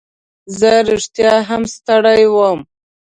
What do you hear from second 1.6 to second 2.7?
ستړی وم.